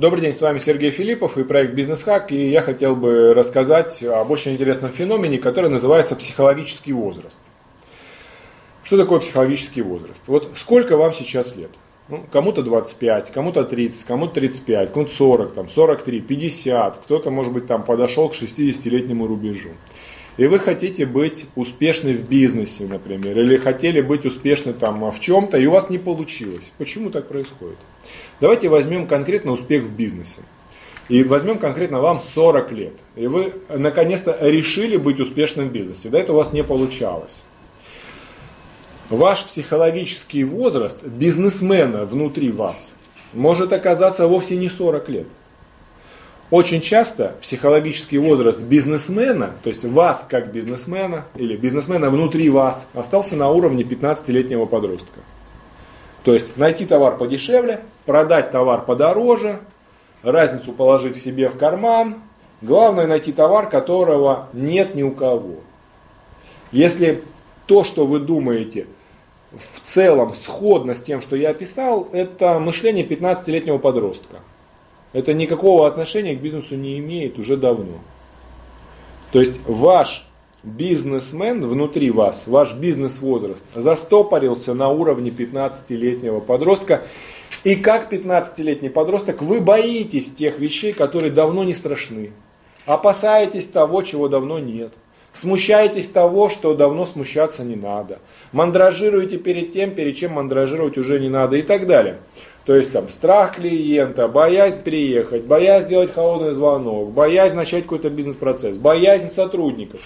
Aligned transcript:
Добрый 0.00 0.22
день, 0.22 0.32
с 0.32 0.40
вами 0.40 0.56
Сергей 0.56 0.90
Филиппов 0.90 1.36
и 1.36 1.44
проект 1.44 1.74
Бизнес 1.74 2.04
Хак, 2.04 2.32
и 2.32 2.48
я 2.48 2.62
хотел 2.62 2.96
бы 2.96 3.34
рассказать 3.34 4.02
об 4.02 4.30
очень 4.30 4.52
интересном 4.52 4.90
феномене, 4.90 5.36
который 5.36 5.68
называется 5.68 6.16
психологический 6.16 6.94
возраст. 6.94 7.38
Что 8.82 8.96
такое 8.96 9.20
психологический 9.20 9.82
возраст? 9.82 10.26
Вот 10.26 10.52
сколько 10.54 10.96
вам 10.96 11.12
сейчас 11.12 11.54
лет? 11.54 11.68
Ну, 12.08 12.24
кому-то 12.32 12.62
25, 12.62 13.30
кому-то 13.30 13.62
30, 13.62 14.04
кому-то 14.04 14.32
35, 14.36 14.90
кому-то 14.90 15.12
40, 15.12 15.52
там, 15.52 15.68
43, 15.68 16.20
50, 16.22 16.96
кто-то, 16.96 17.30
может 17.30 17.52
быть, 17.52 17.66
там 17.66 17.82
подошел 17.82 18.30
к 18.30 18.32
60-летнему 18.32 19.26
рубежу 19.26 19.72
и 20.40 20.46
вы 20.46 20.58
хотите 20.58 21.04
быть 21.04 21.44
успешны 21.54 22.14
в 22.14 22.26
бизнесе, 22.26 22.86
например, 22.86 23.38
или 23.38 23.58
хотели 23.58 24.00
быть 24.00 24.24
успешны 24.24 24.72
там 24.72 25.10
в 25.10 25.20
чем-то, 25.20 25.58
и 25.58 25.66
у 25.66 25.70
вас 25.70 25.90
не 25.90 25.98
получилось. 25.98 26.72
Почему 26.78 27.10
так 27.10 27.28
происходит? 27.28 27.76
Давайте 28.40 28.70
возьмем 28.70 29.06
конкретно 29.06 29.52
успех 29.52 29.82
в 29.82 29.94
бизнесе. 29.94 30.40
И 31.10 31.22
возьмем 31.24 31.58
конкретно 31.58 32.00
вам 32.00 32.22
40 32.22 32.72
лет. 32.72 32.94
И 33.16 33.26
вы 33.26 33.52
наконец-то 33.68 34.34
решили 34.40 34.96
быть 34.96 35.20
успешным 35.20 35.68
в 35.68 35.72
бизнесе. 35.72 36.08
До 36.08 36.16
этого 36.16 36.36
у 36.36 36.38
вас 36.38 36.54
не 36.54 36.64
получалось. 36.64 37.44
Ваш 39.10 39.44
психологический 39.44 40.44
возраст 40.44 41.04
бизнесмена 41.04 42.06
внутри 42.06 42.50
вас 42.50 42.94
может 43.34 43.74
оказаться 43.74 44.26
вовсе 44.26 44.56
не 44.56 44.70
40 44.70 45.08
лет. 45.10 45.26
Очень 46.50 46.80
часто 46.80 47.36
психологический 47.40 48.18
возраст 48.18 48.60
бизнесмена, 48.60 49.52
то 49.62 49.68
есть 49.68 49.84
вас 49.84 50.26
как 50.28 50.50
бизнесмена 50.50 51.24
или 51.36 51.56
бизнесмена 51.56 52.10
внутри 52.10 52.50
вас, 52.50 52.88
остался 52.92 53.36
на 53.36 53.50
уровне 53.50 53.84
15-летнего 53.84 54.66
подростка. 54.66 55.20
То 56.24 56.34
есть 56.34 56.56
найти 56.56 56.86
товар 56.86 57.16
подешевле, 57.16 57.82
продать 58.04 58.50
товар 58.50 58.84
подороже, 58.84 59.60
разницу 60.24 60.72
положить 60.72 61.16
себе 61.16 61.48
в 61.48 61.56
карман. 61.56 62.16
Главное 62.62 63.06
найти 63.06 63.32
товар, 63.32 63.70
которого 63.70 64.48
нет 64.52 64.96
ни 64.96 65.04
у 65.04 65.12
кого. 65.12 65.60
Если 66.72 67.22
то, 67.66 67.84
что 67.84 68.06
вы 68.06 68.18
думаете, 68.18 68.86
в 69.52 69.80
целом 69.80 70.34
сходно 70.34 70.96
с 70.96 71.00
тем, 71.00 71.20
что 71.20 71.36
я 71.36 71.50
описал, 71.50 72.08
это 72.10 72.58
мышление 72.58 73.06
15-летнего 73.06 73.78
подростка 73.78 74.40
это 75.12 75.34
никакого 75.34 75.86
отношения 75.86 76.34
к 76.34 76.40
бизнесу 76.40 76.76
не 76.76 76.98
имеет 76.98 77.38
уже 77.38 77.56
давно. 77.56 77.98
То 79.32 79.40
есть 79.40 79.60
ваш 79.66 80.26
бизнесмен 80.62 81.66
внутри 81.66 82.10
вас, 82.10 82.46
ваш 82.46 82.74
бизнес-возраст 82.74 83.64
застопорился 83.74 84.74
на 84.74 84.88
уровне 84.88 85.30
15-летнего 85.30 86.40
подростка. 86.40 87.02
И 87.64 87.76
как 87.76 88.12
15-летний 88.12 88.88
подросток 88.88 89.42
вы 89.42 89.60
боитесь 89.60 90.30
тех 90.30 90.58
вещей, 90.58 90.92
которые 90.92 91.30
давно 91.30 91.64
не 91.64 91.74
страшны. 91.74 92.32
Опасаетесь 92.86 93.66
того, 93.66 94.02
чего 94.02 94.28
давно 94.28 94.58
нет. 94.58 94.92
Смущаетесь 95.32 96.08
того, 96.08 96.50
что 96.50 96.74
давно 96.74 97.06
смущаться 97.06 97.64
не 97.64 97.76
надо. 97.76 98.18
Мандражируете 98.52 99.38
перед 99.38 99.72
тем, 99.72 99.92
перед 99.92 100.16
чем 100.16 100.32
мандражировать 100.32 100.98
уже 100.98 101.20
не 101.20 101.28
надо 101.28 101.56
и 101.56 101.62
так 101.62 101.86
далее. 101.86 102.18
То 102.64 102.74
есть 102.76 102.92
там 102.92 103.08
страх 103.08 103.56
клиента, 103.56 104.28
боязнь 104.28 104.82
приехать, 104.82 105.44
боязнь 105.44 105.86
сделать 105.86 106.12
холодный 106.12 106.52
звонок, 106.52 107.10
боязнь 107.12 107.54
начать 107.54 107.84
какой-то 107.84 108.10
бизнес-процесс, 108.10 108.76
боязнь 108.76 109.28
сотрудников. 109.28 110.00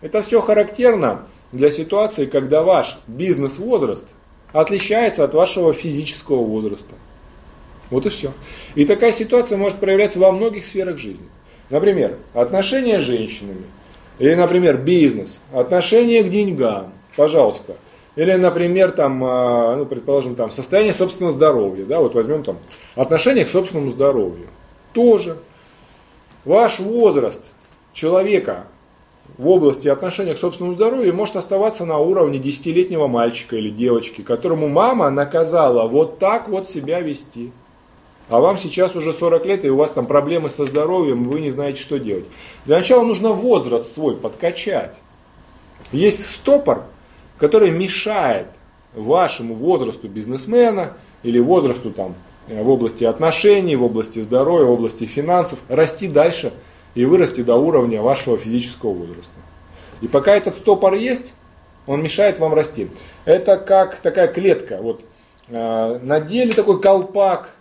Это 0.00 0.22
все 0.22 0.40
характерно 0.40 1.26
для 1.52 1.70
ситуации, 1.70 2.26
когда 2.26 2.62
ваш 2.62 2.98
бизнес-возраст 3.06 4.06
отличается 4.52 5.24
от 5.24 5.34
вашего 5.34 5.72
физического 5.72 6.42
возраста. 6.42 6.94
Вот 7.90 8.06
и 8.06 8.08
все. 8.10 8.32
И 8.74 8.84
такая 8.84 9.12
ситуация 9.12 9.58
может 9.58 9.78
проявляться 9.78 10.18
во 10.18 10.30
многих 10.32 10.64
сферах 10.64 10.98
жизни. 10.98 11.26
Например, 11.70 12.16
отношения 12.32 13.00
с 13.00 13.04
женщинами. 13.04 13.64
Или, 14.18 14.34
например, 14.34 14.76
бизнес, 14.78 15.40
отношение 15.52 16.22
к 16.22 16.30
деньгам. 16.30 16.92
Пожалуйста, 17.16 17.76
или, 18.16 18.32
например, 18.34 18.90
там, 18.90 19.22
а, 19.24 19.76
ну, 19.76 19.86
предположим, 19.86 20.34
там, 20.34 20.50
состояние 20.50 20.92
собственного 20.92 21.32
здоровья. 21.32 21.84
Да, 21.84 22.00
вот 22.00 22.14
возьмем 22.14 22.42
там 22.42 22.58
отношение 22.96 23.44
к 23.44 23.48
собственному 23.48 23.90
здоровью. 23.90 24.48
Тоже. 24.92 25.38
Ваш 26.44 26.80
возраст 26.80 27.42
человека 27.92 28.64
в 29.36 29.48
области 29.48 29.86
отношения 29.86 30.34
к 30.34 30.38
собственному 30.38 30.74
здоровью 30.74 31.14
может 31.14 31.36
оставаться 31.36 31.84
на 31.84 31.98
уровне 31.98 32.40
десятилетнего 32.40 33.06
мальчика 33.06 33.54
или 33.54 33.70
девочки, 33.70 34.22
которому 34.22 34.68
мама 34.68 35.10
наказала 35.10 35.86
вот 35.86 36.18
так 36.18 36.48
вот 36.48 36.68
себя 36.68 37.00
вести. 37.00 37.52
А 38.28 38.40
вам 38.40 38.58
сейчас 38.58 38.94
уже 38.94 39.12
40 39.12 39.46
лет, 39.46 39.64
и 39.64 39.70
у 39.70 39.76
вас 39.76 39.90
там 39.90 40.06
проблемы 40.06 40.50
со 40.50 40.66
здоровьем, 40.66 41.24
вы 41.24 41.40
не 41.40 41.50
знаете, 41.50 41.80
что 41.80 41.98
делать. 41.98 42.26
Для 42.66 42.78
начала 42.78 43.02
нужно 43.02 43.30
возраст 43.30 43.94
свой 43.94 44.16
подкачать. 44.16 44.96
Есть 45.92 46.26
стопор, 46.30 46.82
который 47.38 47.70
мешает 47.70 48.46
вашему 48.94 49.54
возрасту 49.54 50.08
бизнесмена 50.08 50.92
или 51.22 51.38
возрасту 51.38 51.90
там, 51.90 52.14
э, 52.48 52.62
в 52.62 52.68
области 52.68 53.04
отношений, 53.04 53.76
в 53.76 53.84
области 53.84 54.20
здоровья, 54.20 54.66
в 54.66 54.72
области 54.72 55.04
финансов 55.04 55.58
расти 55.68 56.06
дальше 56.08 56.52
и 56.94 57.06
вырасти 57.06 57.42
до 57.42 57.56
уровня 57.56 58.02
вашего 58.02 58.36
физического 58.36 58.92
возраста. 58.92 59.32
И 60.02 60.08
пока 60.08 60.34
этот 60.34 60.54
стопор 60.54 60.94
есть, 60.94 61.32
он 61.86 62.02
мешает 62.02 62.38
вам 62.38 62.52
расти. 62.52 62.88
Это 63.24 63.56
как 63.56 63.96
такая 63.96 64.28
клетка. 64.28 64.78
Вот, 64.82 65.00
э, 65.48 65.98
надели 66.02 66.52
такой 66.52 66.80
колпак 66.80 67.54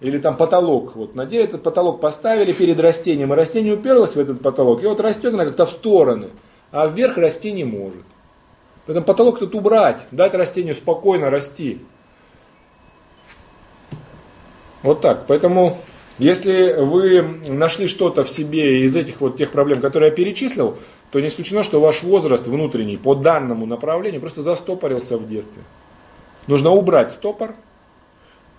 или 0.00 0.18
там 0.18 0.36
потолок. 0.36 0.96
Вот, 0.96 1.14
надели 1.14 1.44
этот 1.44 1.62
потолок, 1.62 2.00
поставили 2.00 2.52
перед 2.52 2.78
растением, 2.80 3.32
и 3.32 3.36
растение 3.36 3.74
уперлось 3.74 4.14
в 4.14 4.18
этот 4.18 4.40
потолок, 4.40 4.82
и 4.82 4.86
вот 4.86 5.00
растет 5.00 5.34
она 5.34 5.44
как-то 5.44 5.66
в 5.66 5.70
стороны, 5.70 6.28
а 6.70 6.86
вверх 6.86 7.16
расти 7.16 7.52
не 7.52 7.64
может. 7.64 8.04
Поэтому 8.86 9.04
потолок 9.04 9.38
тут 9.38 9.54
убрать, 9.54 10.00
дать 10.12 10.34
растению 10.34 10.74
спокойно 10.74 11.30
расти. 11.30 11.78
Вот 14.82 15.00
так. 15.00 15.26
Поэтому, 15.26 15.78
если 16.18 16.74
вы 16.78 17.22
нашли 17.48 17.86
что-то 17.86 18.24
в 18.24 18.30
себе 18.30 18.84
из 18.84 18.96
этих 18.96 19.20
вот 19.20 19.36
тех 19.36 19.50
проблем, 19.50 19.80
которые 19.80 20.08
я 20.10 20.16
перечислил, 20.16 20.78
то 21.10 21.20
не 21.20 21.28
исключено, 21.28 21.64
что 21.64 21.80
ваш 21.80 22.02
возраст 22.02 22.46
внутренний 22.46 22.96
по 22.96 23.14
данному 23.14 23.66
направлению 23.66 24.20
просто 24.20 24.42
застопорился 24.42 25.18
в 25.18 25.28
детстве. 25.28 25.62
Нужно 26.46 26.70
убрать 26.70 27.10
стопор 27.10 27.54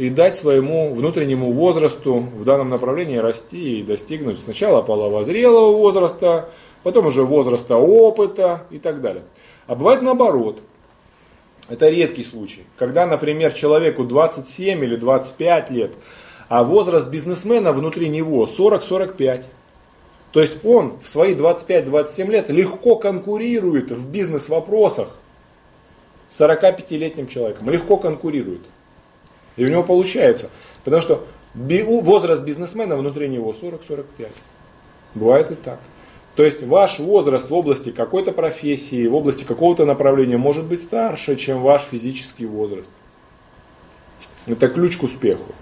и 0.00 0.08
дать 0.08 0.34
своему 0.34 0.94
внутреннему 0.94 1.52
возрасту 1.52 2.20
в 2.20 2.42
данном 2.44 2.70
направлении 2.70 3.18
расти 3.18 3.80
и 3.80 3.82
достигнуть 3.82 4.40
сначала 4.40 4.80
половозрелого 4.80 5.76
возраста, 5.76 6.48
потом 6.82 7.08
уже 7.08 7.22
возраста 7.22 7.76
опыта 7.76 8.64
и 8.70 8.78
так 8.78 9.02
далее. 9.02 9.24
А 9.66 9.74
бывает 9.74 10.00
наоборот. 10.00 10.60
Это 11.68 11.90
редкий 11.90 12.24
случай. 12.24 12.62
Когда, 12.78 13.06
например, 13.06 13.52
человеку 13.52 14.04
27 14.04 14.82
или 14.82 14.96
25 14.96 15.70
лет, 15.70 15.92
а 16.48 16.64
возраст 16.64 17.06
бизнесмена 17.10 17.74
внутри 17.74 18.08
него 18.08 18.46
40-45. 18.46 19.44
То 20.32 20.40
есть 20.40 20.64
он 20.64 20.94
в 21.02 21.08
свои 21.10 21.34
25-27 21.34 22.26
лет 22.30 22.48
легко 22.48 22.96
конкурирует 22.96 23.90
в 23.90 24.08
бизнес-вопросах 24.08 25.10
с 26.30 26.40
45-летним 26.40 27.26
человеком. 27.26 27.68
Легко 27.68 27.98
конкурирует. 27.98 28.62
И 29.56 29.64
у 29.64 29.68
него 29.68 29.82
получается. 29.82 30.50
Потому 30.84 31.02
что 31.02 31.26
возраст 31.54 32.42
бизнесмена 32.42 32.96
внутри 32.96 33.28
него 33.28 33.52
40-45. 33.52 34.28
Бывает 35.14 35.50
и 35.50 35.54
так. 35.54 35.80
То 36.36 36.44
есть 36.44 36.62
ваш 36.62 37.00
возраст 37.00 37.50
в 37.50 37.54
области 37.54 37.90
какой-то 37.90 38.32
профессии, 38.32 39.06
в 39.06 39.14
области 39.14 39.44
какого-то 39.44 39.84
направления 39.84 40.36
может 40.36 40.64
быть 40.64 40.80
старше, 40.80 41.36
чем 41.36 41.60
ваш 41.60 41.82
физический 41.82 42.46
возраст. 42.46 42.92
Это 44.46 44.68
ключ 44.68 44.96
к 44.96 45.02
успеху. 45.02 45.54